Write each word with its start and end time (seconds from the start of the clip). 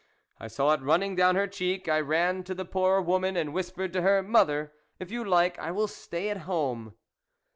I 0.39 0.47
saw 0.47 0.73
it 0.73 0.81
running 0.81 1.15
down 1.15 1.35
her 1.35 1.45
cheek. 1.45 1.87
I 1.87 1.99
ran 1.99 2.43
to 2.45 2.55
the 2.55 2.65
poor 2.65 2.99
woman, 3.01 3.37
and 3.37 3.53
whispered 3.53 3.93
to 3.93 4.01
her," 4.01 4.23
Mother, 4.23 4.73
if 4.97 5.11
you 5.11 5.23
like, 5.23 5.59
I 5.59 5.69
will 5.69 5.87
stay 5.87 6.29
at 6.29 6.37
home." 6.37 6.95